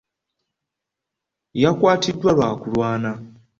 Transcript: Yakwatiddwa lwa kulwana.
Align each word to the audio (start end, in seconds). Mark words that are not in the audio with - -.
Yakwatiddwa 1.61 2.29
lwa 2.35 2.49
kulwana. 2.61 3.11